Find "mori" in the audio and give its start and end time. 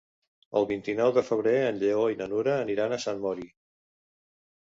3.27-3.45